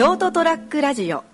[0.00, 1.24] ショートトラックラジオ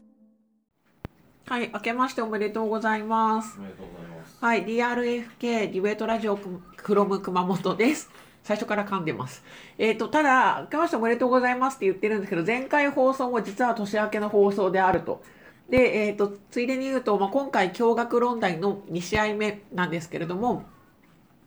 [1.47, 3.63] はい、明けましておめでとうございますお。
[3.63, 4.37] めでとうございます。
[4.41, 8.11] はい、DRFK ディベートラジオクロム熊本です。
[8.43, 9.45] 最初から噛んでます。
[9.79, 15.23] えっ、と、ただ、明けましておめでとうございますって言ってるんですけど、前回放送も実は年明けの放送であると。
[15.71, 20.65] で、えっ、と、ついでに言うと、まあ、今回、驚愕論題の2試合目なんですけれども、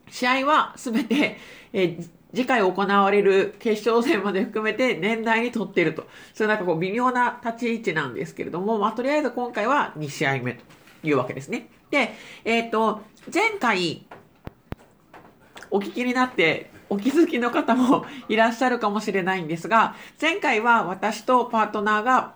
[0.10, 1.36] 試合はすべて、
[1.74, 6.08] えー次回行われる決勝戦まで含めて年内に取ってると。
[6.34, 10.64] そういうなんかこう微妙な立ち位置なんですけれども、まあ、とりあえず今回は2試合目と
[11.04, 11.70] いうわけですね。
[11.90, 12.14] で、
[12.46, 13.02] えっ、と、
[13.34, 14.06] 前回、
[15.72, 22.36] お聞きになって、お気づきの方も いらっしゃるかもしれないんですが、前回は私とパートナーが、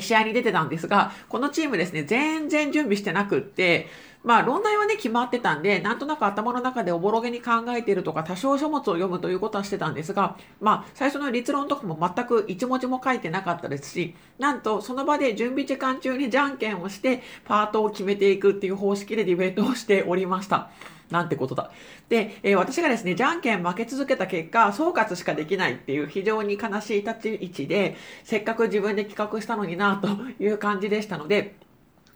[0.00, 3.88] 試合に出てたんですが、このチームですね、全然準備してなくって、
[4.24, 20.70] まあ、論題はね、決まってたんで、なんとなく頭の中でおぼろげに考えているとか、多少書物を読むということはしてたんですが、まあ、最初の立論とかも全く一文字も書いてなかったですし、なんと、その場で準備時間中にじゃんけんをして、パートを決めていくっていう方式でディベートをしておりました。
[21.10, 21.70] なんてことだ。
[22.08, 30.08] で、えー私がですね、じゃんけん負け続けた結果、総括しかできないっていう非常に悲しい立ち位置で、せっかく自分で企画したのになと
[30.42, 31.54] いう感じでしたので、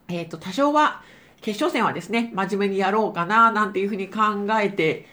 [0.09, 1.01] えっ、と、多少は、
[1.43, 4.21] 決勝戦はですね、真面目にやろうかな、なんていうふうに考
[4.59, 5.05] えて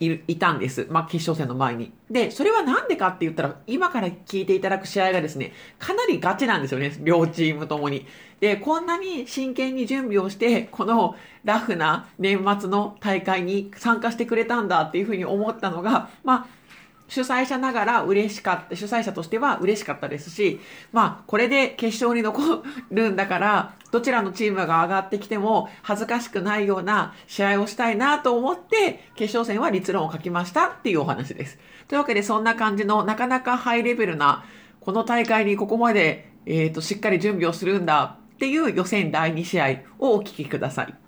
[0.00, 0.86] いいたんです。
[0.90, 1.92] まあ、決勝戦の前に。
[2.10, 8.06] で、それはなんでかって言ったら、今から聞いていただく試合がですね、かなりガチなんですよね、両チームともに。
[8.40, 16.65] で、こんなに真剣に準備をして、このラフな年末の大会に参加してくれたんだっていうふうに思ったのが、まあ、
[17.08, 20.60] 主催者ながら嬉しかった、主催者としては嬉しかったですし、
[20.92, 31.58] まあ、これで決勝に残るんだから、どちらのチームが上がってきても恥ずかしくないような試合をしたいなと思って、決勝戦は立論を書きましたっていうお話です。
[31.88, 34.44] というわけで、そんな感じのなかなかハイレベルな、
[34.80, 39.66] この大会にここまで、えっ、と、しっかり準備をするんだっていう予選第2試合
[39.98, 40.84] をお聞きくださ。
[40.84, 41.05] い。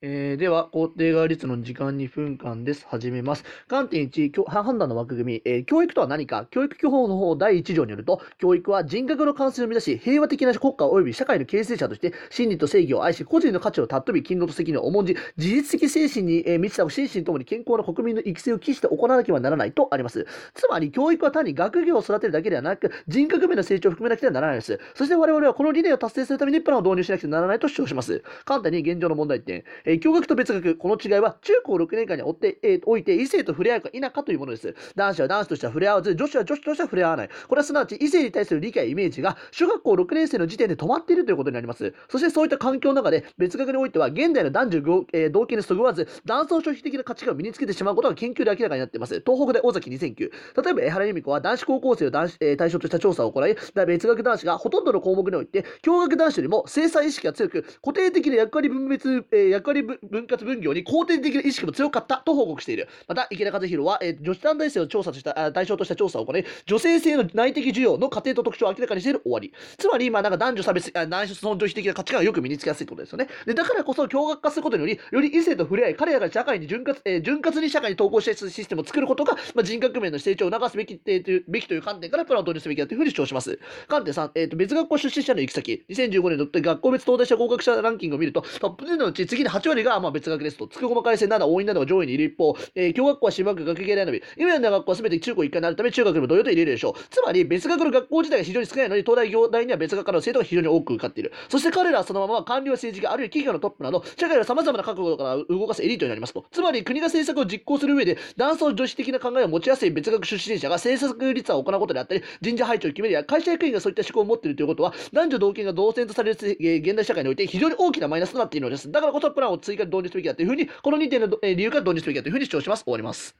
[0.00, 2.86] えーでは、肯定側率の時間2分間です。
[2.88, 3.42] 始めます。
[3.66, 6.46] 観点1、判断の枠組み、えー教育とは何か？
[6.52, 20.28] 教育基本の方第1条によると、教育は人格の完成を目指し、平和的な国家及び社会の形成者として、真理と正義を愛し、個人の価値を尊び、勤労と責任を重んじ、自律的精神に、え満ちた心身ともに健康な国民の育成を期して行わなければならないとあります。
[20.54, 24.78] つまり、教育は単に学業を育てるだけではなく、人格面の成長を含めなくてはならないです。
[24.94, 28.22] そして我々はこの理念を達成するためにプランを導入しなくてはならないと主張します。
[28.44, 29.64] 簡単に現状の問題点。
[29.88, 34.74] えー共学と別学、この違いは中高6年間におって、えーおいて異性と触れ合うか否かというものです。
[34.94, 37.28] 男子は男子としては触れ合わず、女子は女子としては触れ合わない。
[37.48, 41.94] これはすなわち異性に対する理解、イメージが小学校6年生の時点で止まっているということになります。
[42.10, 49.22] そしてそういった環境の中で別学においては現代の男女、えー同型にそぐわず、男尊消費的な価値観を身につけてしまうことが研究で明らかになっています。
[49.24, 50.30] 東北で尾崎2009。
[50.62, 53.56] 例えば江原由美子は男子高校生を男子、えー対象とした調査を行い、
[53.86, 62.88] 別学男子がほとんどの項目において、共学男子よりも生産意識が強く、固定的な役割分別、えー役割分分割分業に肯定的な意識も強かったと報告している。
[63.06, 69.52] また、池田和弘は、えー女子短大生を調査した、対象とした調査を行い、女性性の内的需要の過程と特徴を明らかにしている終わり。
[69.76, 73.28] つまり、まあ、なんか男女差別、男女尊重的な価値観がよく身につきやすいってことですよね。
[73.46, 83.58] で、だからこそ、共学化することにより、より異性と触れ合い、彼らが社会に潤滑、えー潤滑に社会に統合したシステムを作ることが、まあ、人格面の成長を促すべきってというべきという観点からプランを導入すべきだというふうに主張します。
[83.86, 96.94] 観点3、えーと別学校出身者の行き先、2015年の学校別東大者合格者ランキングを見ると、トップ10のうち次に8割がまあ別学ですと、つくごま改正など応援などが上位にいる一方、えー、共学校は芝学学芸大のみ、今の学校は全て中高一貫になるため、中学にも同様と入れるでしょう。
[97.10, 101.32] つまり、別学の学校自体が非常に少ないのに、東大業大には別学からの生徒が非常に多く受かっている。
[101.48, 106.44] そして彼らはそのまま官僚政治家、あるいは企業のトップなど、社会の様々な角度から動かすエリートになりますと。
[106.50, 118.90] つまり、国が政策を実行する上で、男尊女子的な考えを持ちやすい別学出身者が政策立案を行うことであったり、人事配置を決めるや、会社役員がそういった思考を持っているということは、男女同権が同然とされる現代社会において非常に大きなマイナスとなっているのです。
[118.90, 122.84] だからこそプランを追加で導入すべきだというふうに、この2点のえー理由から導入すべきだというふうに主張します。
[122.84, 123.36] 終わります。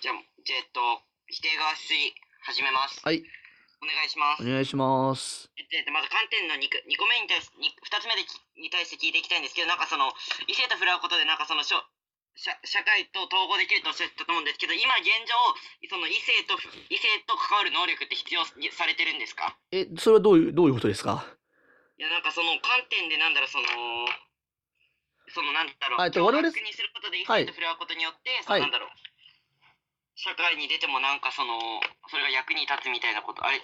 [0.00, 0.14] じゃあ、
[0.44, 0.80] じゃあえっと、
[1.28, 3.00] 否定側質疑始めます。
[3.04, 3.22] はい。
[3.82, 4.42] お願いします。
[4.42, 5.50] お願いします。
[5.58, 10.12] えっとえっと、まず観点の 2, く2個目に対し、2, 2つ目できに対して聞いていきたいんですけど、なんかその、
[10.46, 11.82] 異性と触れ合うことで、なんかその、しょ
[12.34, 15.34] 社社会と統合できるとおっしゃったと思うんですけど、今現状、
[15.90, 16.56] その異性と、
[16.88, 19.58] 異性と関わる能力って必要されてるんですか？
[19.70, 21.26] え、それはどういう、どういうことですか？
[21.98, 23.66] いや、なんかその観点でなんだろう、その、
[25.28, 28.60] そのなんだろう、あえっと我々共学にすることで異はい性と触れ合うことによって、そはい。
[28.60, 28.90] のなんだろう、
[30.22, 31.58] 社会に出てもなんかその、
[32.06, 33.58] それが役に立つみたいなことあれ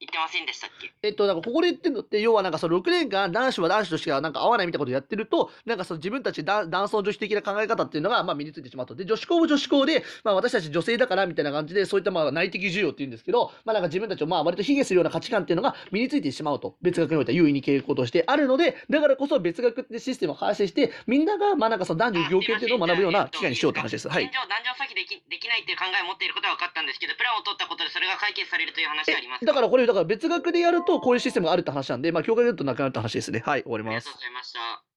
[0.00, 0.90] 言ってませんでしたっけ？
[1.06, 8.96] えっと、なんかここで言ってるのって、要はなんかその6年間男子は男子としかなんか合わないみたいなことをやってると、なんかその自分たちだ男尊女子的な考え方っていうのがまあ身についてしまうと。
[8.96, 16.74] で、女子校も女子校で、まあ私たち女性だからみたいな感じで、そういったまあ内的需要っていうんですけど、まあなんか自分たちをまあ割と卑下するような価値観っていうのが身についてしまうと。
[16.82, 24.08] 別学においては優位に傾向としてあるので、だからこそ別学ってシステムを話して、みんながまあなんかその男女業系っていうのを学ぶような機会にしようって話です。
[24.08, 29.44] はい男女先できできないっていう考えを持っていることは分かったんですけど、プランを取ったことでそれが解決されるという話があります。
[29.44, 33.42] だからこれ、だから別学でやるとこういうシステムがあるって話なんで、まあ教会だとなくなるって話ですね。
[33.44, 34.14] はい、終わりますありがとう。
[34.14, 34.90] ございました。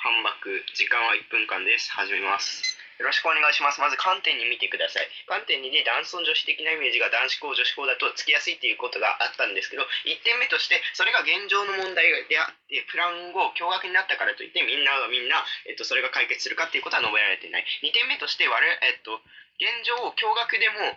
[0.00, 19.20] 反幕時間は1分間です始めますよろしくお願いしますまず観点に見てください観点2で男尊女子的なイメージが男子校女子校だとつきやすいっていうことがあったんですけど1点目としてそれが現状の問題であってプラン後共学になったからといってみんながみんな、えっと、それが解決するかっていうことは述べられていない2点目として我々、えっと、
[19.60, 20.96] 現状共学でも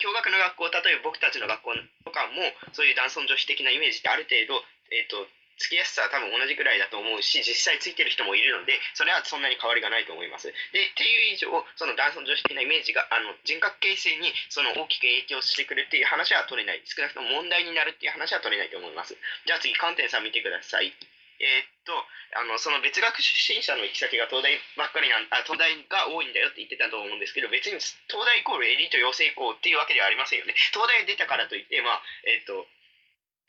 [0.00, 1.74] 共学の学校例えば僕たちの学校
[2.06, 2.40] とかも
[2.72, 4.62] そういう男尊女子的なイメージってある程度、
[4.94, 5.26] えっと、
[5.58, 10.48] つきやすさは多分同じぐらいだと思うし実際ついてる人もいるのでそれはそんなに変わりがないと思います。
[10.72, 16.82] でっていう以上その男尊女子的なイメージがあの人格形成にその大きく影響してくるっていう話は取れない。
[16.86, 19.18] 少なくとも問題になるっていう話は取れないと思います。
[19.46, 20.94] じゃあ次観点さん見てください。
[21.42, 21.92] えーっと
[22.32, 27.76] あのその別学出身者の行き先が東大ばっかりなんあ東大が多いんだよって言ってたと思うんですけど別に
[28.08, 30.54] 東大イコールエリート養成校っていうわけではありませんよね。
[30.72, 32.64] 東大出たからといってまあえーっと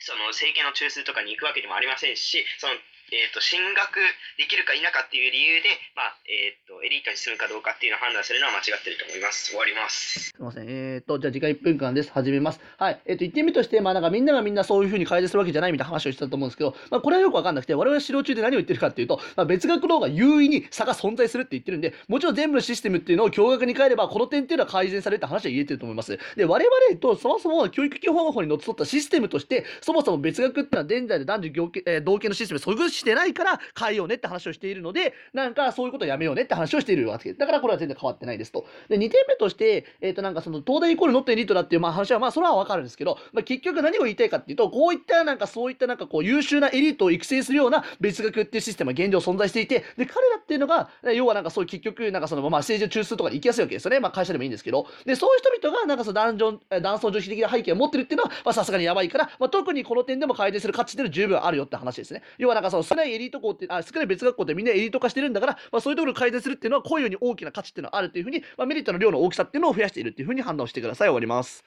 [0.04, 2.76] その政権の中枢とかに行くわけでもありませんしその、
[3.14, 4.02] えー、と進学
[4.42, 10.66] できるか否かっていう理由で、まあえー、とエリートに進むかどうかっていうのを判断するのは間違ってると思います終わりますすみません。
[10.68, 12.12] えっ、と、じゃあ時間1分間です。
[12.12, 12.60] 始めます。
[12.80, 13.00] はい。
[13.06, 26.18] えっ、と、1点目として、まあなんかみんながみんなそういうふうに改善するわけじゃないみたいな話をしてたと思うんですけど、まあこれはよくわかんなくて、我々指導中で何を言ってるかっていうと、まあ別学の方が優位に差が存在するって言ってるんで、もちろん全部のシステムっていうのを共学に変えれば、この点っていうのは改善されるって話は言えてると思います。
[26.36, 37.34] で、我々とそもそも教育基本法にのっとったシステムとして、そもそも別学っていうのは現在で男女、えー同系のシステムに即してないから変えようねって話をしているので、なんかそういうことやめようねって話をしているわけ。
[37.34, 38.66] だからこれは全然変わってないですと。
[38.88, 54.00] で、2点目として、えっ、となんかその東大イコールノットエリートだっていうまあ話はまあそれはわかるんですけど、まあ結局何を言いたいかっていうと、こういったなんかそういったなんかこう優秀なエリートを育成するような別学っていうシステムが現状存在していて、で、彼らっていうのが、要はなんかそういう結局なんかそのまあ政治の中枢とかに行きやすいわけですよね。
[54.00, 62.22] まあ会社でもいいんですけど、で、そういう人々がなんかその男女、男尊女子的な背景を持ってるっていうのは、まあさすがにやばいから、まあ特にこの点でも改善する価値っていうのは十分あるよって話ですね。
[62.38, 71.08] 要はなんかその少ないエリート校って、あ、少ない別学校ってみんなエリート化してるんだから、まあそういうところを改善するっていうのは、こういうように大きな価値っていうのはあるというふうに、まあメリットの量の大きさっていうのを増やしているっていうふうに判断をしてください。
[71.08, 71.64] 終わります。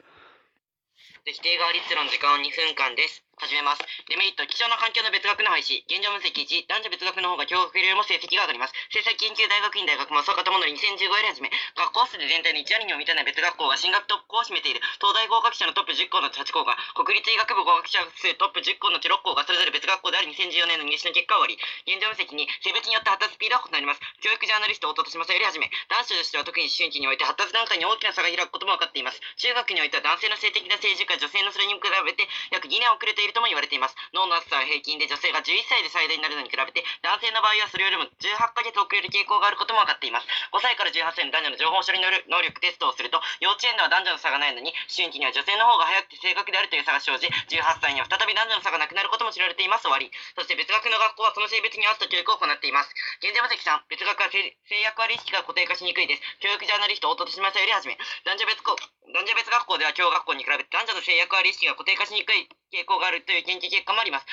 [1.25, 3.26] で否定側立論時間は2分間です。
[3.37, 3.85] 始めます。
[4.09, 5.85] デメリット、貴重な環境の別学の廃止。
[5.93, 8.73] 現状分析1、男女別学の方が共学よりも成績が上がります。
[8.89, 14.81] 政策研究大学院大学もそうかともの2015より始め、学校数で全体の1割にも満たない別学校が進学トップを占めている。
[15.05, 21.93] 東大合格者のトップ10校の8校が、国立医学部合格者数トップ10校のうち6校がそれぞれ別学校であり2014年の入試の結果は終わり。
[21.93, 24.01] 現状分析に性別によって発達スピードは異なります。
[24.25, 29.21] 教育ジャーナリスト弟島さんより始め、男子としては特に思春期において発達段階に大きな差が開くことも分かっています。
[29.37, 33.95] 中学においては男性の性的な成熟が女性のそれに比べて約2年遅れているとも言われています。
[34.13, 40.27] 脳の厚さは平均で女性が11歳で最大になるのに比べて、男性の場合はそれよりも18ヶ月遅れる傾向があることも分かっています。
[40.53, 49.87] 5歳から18歳の男女の情報処理能力能力テストをすると、幼稚園では男女の差がないのに、思春期には女性の方が早くて正確であるという差が生じ、18歳には再び男女の差がなくなることも知られています。
[49.87, 50.11] 終わり。
[50.35, 52.91] そして別学の学校はその性別に合わせた教育を行っています。
[53.23, 56.23] 現在分析さん、別学は性性役割意識が固定化しにくいです。
[56.41, 64.27] 教育ジャーナリスト、大戸島さんより始め、男女別男女別学校では共学校に比べて男女の性役割意識が固定化しにくい傾向があるという研究結果もあります。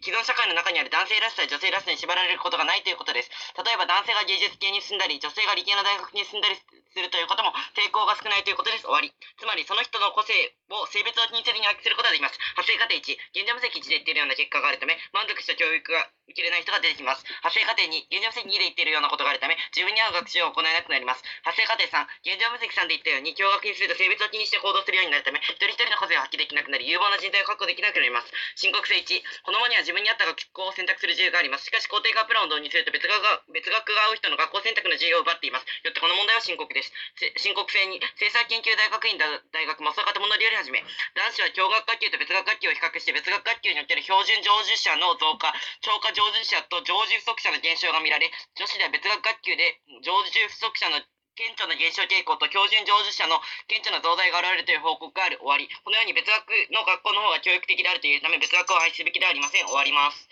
[0.00, 3.30] 既存社会の中にある男性らしさや女性らしさに縛られることがないということです。
[3.60, 6.64] 例えば男性が芸術系に進んだり、女性が理系の大学に進んだりす
[6.98, 8.88] るということも抵抗が少ないということです。
[8.88, 9.12] 終わり。
[9.36, 10.32] つまりその人の個性
[10.72, 12.38] を性別を気にせずに発揮することができます。
[12.56, 17.24] 発生過程1、現状分析1で言っているような結果があるため、満足した教育が受けれない人が出てきます。
[17.44, 21.20] 発生過程2、現状分析2で言っているようなことがあるため、自分に合う学習を行えなくなります。
[21.44, 28.32] 発生過程3、現状分析3で言ったように、共学にすると性別を気にして行動するようになるため、一人一人の個性を発揮できなくなり、有望な人材を確保できなくなります。
[28.56, 31.68] 深刻性1、子供には自分に合った学校を選択する自由があります。
[31.68, 35.68] しかし、肯定化プランを導入すると別学が別学が合う人の学校選択の自由を奪っています。
[35.84, 36.92] よってこの問題は深刻です。
[37.20, 40.80] せ深刻性に、政策研究大学院だ大学も坂友則より始め、
[41.12, 45.52] 男子は共学学級と別学学級を比較して別学学級における標準常住者の増加、
[45.84, 51.04] 超過常住者と常住不足者の減少が見られ、女子では別学学級で常住不足者の
[51.36, 55.68] 顕著な減少傾向と標準常住者の顕著な増大が現れるという報告がある終わり。
[55.84, 59.66] このように別学の学校の方が教育的であるというため別学を廃止すべきではありません。
[59.66, 60.30] 終わります。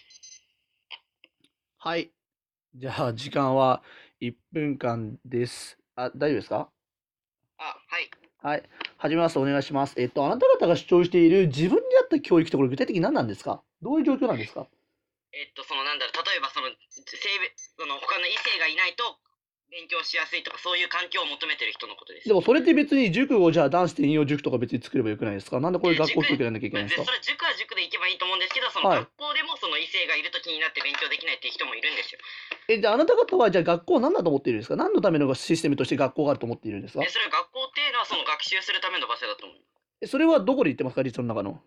[1.82, 2.08] はい。
[2.72, 3.82] じゃあ時間は
[4.22, 5.76] 1分間です。
[5.98, 6.70] あ、大丈夫ですか？
[7.58, 8.08] あ、はい。
[8.38, 8.62] はい。
[9.02, 9.36] 始めます。
[9.36, 9.98] お願いします。
[9.98, 13.60] えっと、あなた方が主張している自分に合った教育ってこれ具体的に何なんですか？
[13.82, 14.68] どういう状況なんですか？
[15.34, 19.18] えっと、そのなんだろう、例えばその、性別、その他の異性がいないと
[19.72, 22.28] 勉強しやすいとか、そういう環境を求めてる人のことです。
[22.28, 25.58] でもそれって別に塾をじゃあ男子専用塾とか別に作ればよくないですか？
[25.58, 27.08] なんでこれ学校教育やらなきゃいけないんですか？
[27.08, 32.20] それ塾は塾で行けばいいと思うんですけど、そのはい学校でもその異性がいると気になって勉強できないっていう人もいるんですよ。
[32.68, 37.00] え、じゃああなた方はじゃあ学校何だと思っているんですか何のためのシステムとして学校があると思っているんですか？
[37.00, 39.58] でそれは学校っていうのはその学習するための場所だと思う。
[40.02, 41.02] えそれはどこで言ってますか？
[41.02, 41.62] 理想の中の。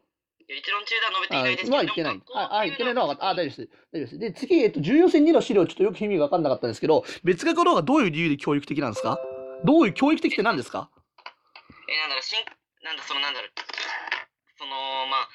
[0.48, 3.30] 一論中では述べていあないですけど、まあ言ってないあ、あ言ってないのは分かった。
[3.30, 3.78] あ、大丈夫夫です。
[3.92, 4.20] 大丈夫です。
[4.20, 9.18] で、次、えっと、重要性2の資料、ちょっとよく意味が分かんなかったんですけど、別学の方がどういう理由で教育的なんですか？
[9.66, 10.90] どういう教育的って何ですか？
[11.90, 12.46] え、なんだろう、しん、
[12.86, 13.52] なんだ、そのなんだろう、
[14.58, 14.70] その、
[15.10, 15.30] まあ、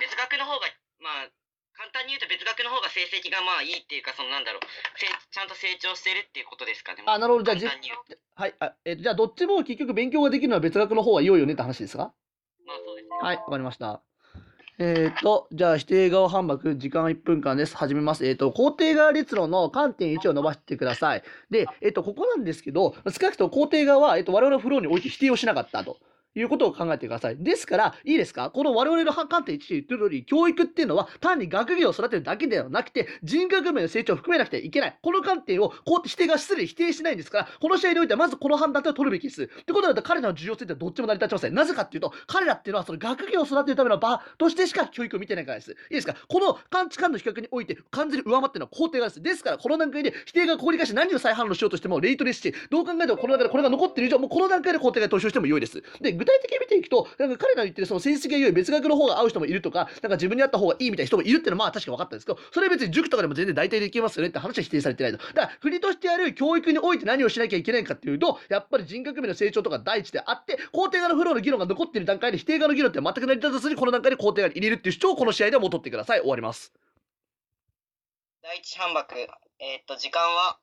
[0.00, 0.66] 別学の方が、
[1.00, 1.28] まあ、
[1.76, 4.62] 簡単に言うと別学の方が成績がまあいいっていうか、そのなんだろう、
[4.96, 7.04] ちゃんと成長してるっていうことですかね。
[7.04, 7.54] あ、なるほど。
[7.54, 8.40] じゃあ。
[8.40, 8.54] はい。
[8.60, 12.14] あえっと、じゃあ、どっちも結局勉強ができるのは別学の方が良いよねって話ですか？
[12.64, 13.16] まあそうですね。
[13.20, 14.00] はい、わかりました。
[14.78, 17.74] えっ、と、じゃあ、否定側反駁、時間1分間です。
[17.74, 18.26] 始めます。
[18.26, 21.22] えっ、と、肯定側列論の観点1を伸ばしてください。
[21.50, 25.96] で、えっ、と、ここなんですけど、少なくとも肯定側は、えっ、と、我々のフローにおいて否定をしなかったと。
[26.36, 27.36] いうことを考えてください。
[27.38, 28.50] ですから、いいですか？
[28.50, 34.98] この我々の観点1で言ってる通り、教育っていうのは単に学業を育てるだけではなくて、人格面の成長を含めなくてはいけない。
[35.02, 39.44] この観点を、こうって否定が失礼否定しないんですから、この試合においてはまずこの判断を取るべきです。
[39.44, 41.54] ってことだと彼らの重要性ってどっちも成り立ちません。
[41.54, 45.70] なぜかっていうと、彼らっていうのはその学業を育てるための場としてしか教育を見てないからです。
[45.70, 46.14] いいですか？
[46.28, 49.22] この感知感の比較において完全に上回ってるのは肯定側です。
[49.22, 55.82] ですから、この段階で否定がここに関して何を再反論しようとしてもレイトですし、どう考えてもこの中でこれが残ってる以上、もうこの段階で肯定が投票しても良いです。
[56.00, 65.18] で、体的に見ていくと、なんか彼らの言ってるその成績が良い別学の方が合う人もいるとか、なんか自分に合った方がいいみたいな人もいるっていうのはまあ確か分かったんですけど、それは別に塾とかでも全然大体できますよねって話は否定されてないと。
[65.18, 76.20] だから国としてやる教育において何をしなきゃいけないかっていうと、やっぱり人格面の成長とか第一であって、肯定側のフローの議論が残っている段階で否定側の議論って全く成り立たずにこの段階で肯定側に入れるっていう主張をこの試合では戻ってください。
[76.20, 76.72] 終わります。
[78.42, 79.04] 第一反駁、
[79.58, 80.58] えーっと、時間は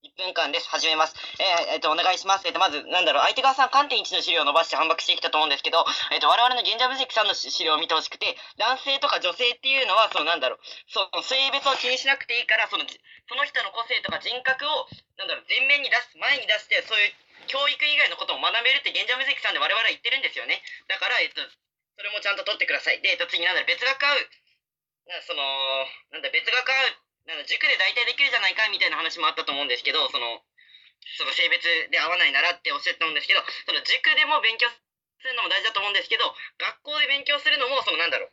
[0.00, 0.68] 1分間です。
[0.72, 1.12] 始めます。
[1.36, 2.48] えーえーっと、お願いします。
[2.48, 12.88] えーっと、まず、なんだろう、相手側さん、観点1の資料を伸ばして反駁してきたと思うんですけど、えーっと、我々の現状分析さんの資料を見てほしくて、男性とか女性っていうのは、その、なんだろう、その、性別を気にしなくていいから、その、
[13.28, 14.88] その人の個性とか人格を、
[15.20, 17.12] なんだろう、前面に出す、前に出して、そういう
[17.52, 20.64] 教育以外のことを学べるって現状分析さんで我々は言ってるんですよね。
[20.88, 23.04] だから、えっと、それもちゃんと取ってください。
[23.04, 24.24] で、えっと、次、なんだろう、別学合う。
[25.28, 25.44] その、
[26.16, 27.09] なんだ、別学合う。
[27.26, 30.42] なん、塾で大体できるじゃないかみたいな話もあったと思うんですけど、その、
[31.16, 34.76] その性別で合わないならっておっしゃったんですけど、その塾でも勉強す
[35.24, 36.24] るのも大事だと思うんですけど、
[36.58, 38.32] 学校で勉強するのも、そのなんだろう。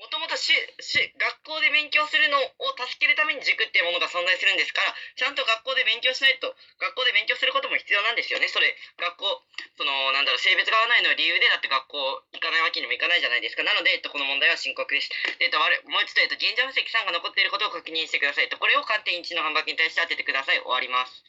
[0.00, 0.48] もともとし
[0.80, 8.48] し学校で勉強するのを助けるために塾っていうものが存在するんですから、ちゃんと学校で勉強しないと、学校で勉強することも必要なんですよね。
[8.48, 9.44] それ、学校、
[9.80, 13.64] その、なんだろう、性別が合わないの理由で、だって学校行かないわけにもいかないじゃないですか。
[13.64, 15.08] なので、えっと、この問題は深刻です。
[15.40, 18.44] えっと、我もう一度、えっと、現状分析さんが残っていることを確認してください。
[18.44, 20.60] えっと、これを観点1の反駁に対して当ててください。
[20.60, 21.24] 終わります。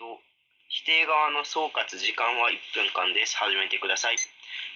[0.00, 0.16] と
[0.72, 4.16] 否定側の総括時間は1分間です始めてください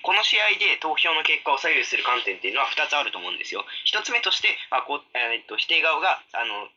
[0.04, 6.68] この試合で投票の結果を左右する観点っていうのは2つあると思うんですよ1つ目としてあこう、えーっと否定側があの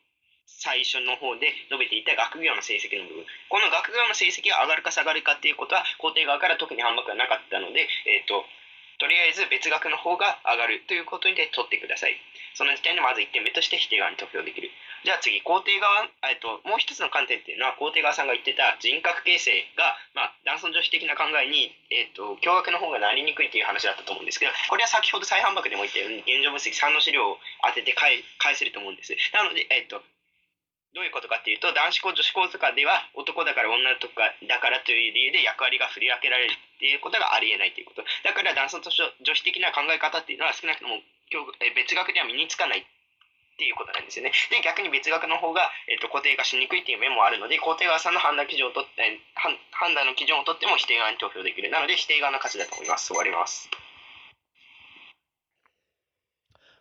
[0.48, 3.26] 最初の方で述べていた学業の成績の部分。
[3.52, 8.44] この学業の成績が上がるか下がるかっていうことは肯定側から特に反駁がなかったので、えーと
[8.98, 12.18] とりあえず別学の方が上がるということで取ってください。
[12.58, 14.74] その時点でまず1点目として否定側に投票できる。
[15.06, 29.14] じゃあ次、肯定側、えっと、もう一つの観点っていうのは、肯定側さんが言ってた人格形成が、まあ、男尊女子的な考えに、えっと、共学の方がなりにくいっていう話だったと思うんですけど、これは先ほど再反駁でも言ったように、現状分析3の資料を当てて返返せると思うんです。
[29.30, 30.02] なので、えっと、
[30.94, 38.04] どういうことかっていうと、男子校、女子校とかでは、男だから女とかだからという理由で役割が振り分けられるっていうことがありえないということ。
[38.24, 41.44] だから男尊女子的な考え方っていうのは少なくとも教
[41.76, 42.84] 別学では身につかないっ
[43.58, 44.32] ていうことなんですよね。
[44.50, 51.68] で、逆に別学の方が、えっと固定化しにくいっていう面もあるので、肯定側さんの判断基準を取って、え判判断の基準を取っても否定側に投票できる。
[51.68, 53.08] なので、否定側の勝ちだと思います。
[53.08, 53.68] 終わります。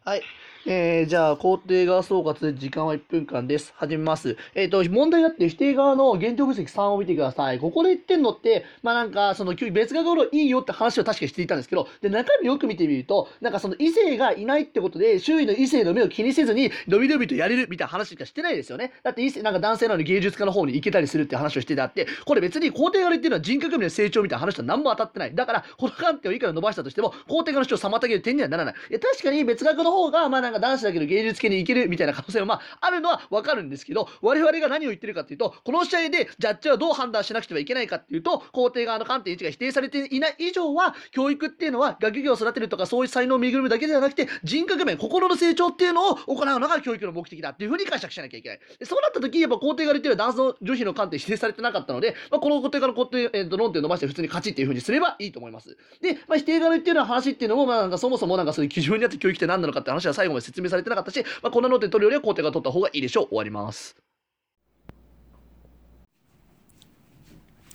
[0.05, 0.23] はい。
[0.69, 3.73] えー、じゃあ、肯定側総括で、時間は1分間です。
[3.77, 4.35] 始めます。
[4.53, 7.59] えっ、と、問題になって否定側の現状分析3を見てください。
[7.59, 18.91] ここで言ってんのって、まあなんか、その、別学のいいよって話を確かしていたんですけど、で、中身よく見てみると、なんかその異性がいないってことで、周囲の異性の目を気にせずに、伸び伸びとやれるみたいな話しかしてないですよね。
[19.03, 25.33] だって異性、なんか男性なのに芸術家の方に行けたりするって話をしててあって、これ別に肯定側で言ってるのは人格面の成長みたいな話と何も当たってない。
[25.33, 28.75] だから、この観点をいくら伸ばしたとしても、肯定側の主張を妨げる点にはならない。
[28.89, 48.59] いや確かに別学の方が、まあなんかか男子だけど芸術系に行けるみたいな可能性はまああるのはわかるんですけど、我々が何を言ってるかっていうと、この試合でジャッジはどう判断しなくてはいけないかっていうと、肯定側の観点1が否定されていない以上は、教育っていうのは学業を育てるとかそういう才能を巡るだけではなくて、人格面、心の成長っていうのを行うのが教育の目的だっていうふうに解釈しなきゃいけない。
[48.83, 55.77] そうなった時、やっぱ肯定側で言ってる男性女子の観点否定されてなかったので、まあ、この肯定側の肯定、えー、と論点を伸ばして普通に勝ちっていうふうにすればいいと思います。
[56.01, 63.27] で、まあ、否定側の言ってるような話っていうのも、まあ、なんかそもそもなんかそういう基準にあって教育って何なのかって話は最後まで説明されてなかったし、まあ、こんな論点取るよりは肯定側取った方がいいでしょう。
[63.27, 63.97] 終わります。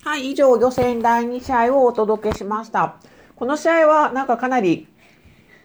[0.03, 2.97] はい、以上、予選第2試合をお届けしました。
[3.35, 4.87] この試合は、なんかかなり、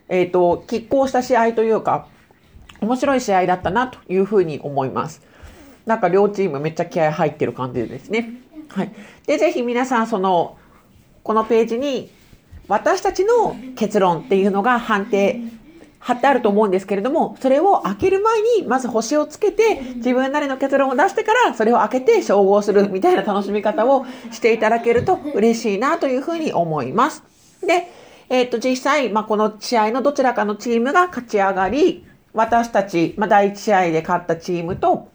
[0.09, 2.07] えっ、と、拮抗した試合というか、
[2.81, 5.23] 面白い試合だったなというふうに思います。
[5.87, 8.31] なんか両チームめっちゃ気合入ってる感じですね。
[8.69, 8.93] はい。
[9.27, 10.59] で、ぜひ皆さん、その、
[11.23, 12.11] このページに、
[12.69, 15.41] 私たちの結論っていうのが判定、
[15.99, 27.25] 貼ってあると思うんですけれども、それを開ける前に、まず星をつけて、自分なりの結論を出してから、それを開けて照合するみたいな楽しみ方をしていただけると嬉しいなというふうに思います。
[27.67, 27.91] で、
[28.31, 35.09] えっ、と、実際、まあ、この試合のどちらかのチームが勝ち上がり、私たち、まあ、第1試合で勝ったチームと、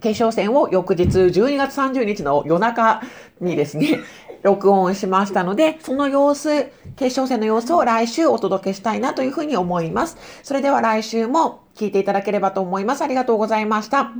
[0.00, 3.02] 決勝戦を翌日12月30日の夜中
[3.40, 4.00] にですね、
[4.42, 6.64] 録音しましたので、その様子、
[6.96, 10.16] 決勝戦の様子を来週お届けしたいなというふうに思います。
[10.42, 13.02] それでは来週も聞いていただければと思います。
[13.02, 14.12] ありがとうございました。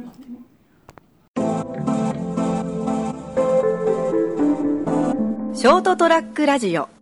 [5.55, 6.98] ショートトラックラジオ